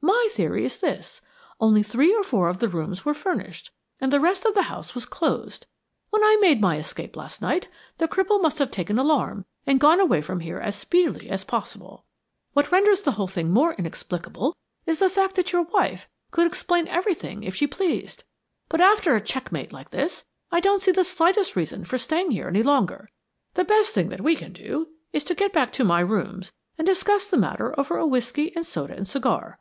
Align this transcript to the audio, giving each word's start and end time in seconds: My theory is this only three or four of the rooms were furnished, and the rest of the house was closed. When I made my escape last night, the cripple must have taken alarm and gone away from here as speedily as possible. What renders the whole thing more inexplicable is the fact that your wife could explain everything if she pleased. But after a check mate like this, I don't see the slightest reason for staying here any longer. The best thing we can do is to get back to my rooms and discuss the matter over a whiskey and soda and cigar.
My 0.00 0.28
theory 0.32 0.64
is 0.64 0.80
this 0.80 1.20
only 1.60 1.82
three 1.82 2.14
or 2.14 2.24
four 2.24 2.48
of 2.48 2.58
the 2.58 2.68
rooms 2.68 3.04
were 3.04 3.12
furnished, 3.14 3.70
and 4.00 4.10
the 4.10 4.18
rest 4.20 4.46
of 4.46 4.54
the 4.54 4.62
house 4.64 4.94
was 4.94 5.04
closed. 5.04 5.66
When 6.08 6.22
I 6.24 6.38
made 6.40 6.60
my 6.60 6.78
escape 6.78 7.14
last 7.16 7.42
night, 7.42 7.68
the 7.98 8.08
cripple 8.08 8.40
must 8.40 8.58
have 8.58 8.70
taken 8.70 8.98
alarm 8.98 9.44
and 9.66 9.78
gone 9.80 10.00
away 10.00 10.22
from 10.22 10.40
here 10.40 10.58
as 10.58 10.76
speedily 10.76 11.28
as 11.28 11.44
possible. 11.44 12.04
What 12.54 12.72
renders 12.72 13.02
the 13.02 13.12
whole 13.12 13.28
thing 13.28 13.50
more 13.52 13.74
inexplicable 13.74 14.56
is 14.86 15.00
the 15.00 15.10
fact 15.10 15.36
that 15.36 15.52
your 15.52 15.62
wife 15.64 16.08
could 16.30 16.46
explain 16.46 16.88
everything 16.88 17.42
if 17.42 17.54
she 17.54 17.66
pleased. 17.66 18.24
But 18.70 18.80
after 18.80 19.14
a 19.14 19.20
check 19.20 19.52
mate 19.52 19.72
like 19.72 19.90
this, 19.90 20.24
I 20.50 20.60
don't 20.60 20.80
see 20.80 20.92
the 20.92 21.04
slightest 21.04 21.56
reason 21.56 21.84
for 21.84 21.98
staying 21.98 22.30
here 22.30 22.48
any 22.48 22.62
longer. 22.62 23.10
The 23.52 23.64
best 23.64 23.90
thing 23.92 24.08
we 24.22 24.34
can 24.34 24.54
do 24.54 24.88
is 25.12 25.24
to 25.24 25.34
get 25.34 25.52
back 25.52 25.72
to 25.74 25.84
my 25.84 26.00
rooms 26.00 26.52
and 26.78 26.86
discuss 26.86 27.26
the 27.26 27.36
matter 27.36 27.78
over 27.78 27.98
a 27.98 28.06
whiskey 28.06 28.54
and 28.56 28.66
soda 28.66 28.94
and 28.96 29.06
cigar. 29.06 29.58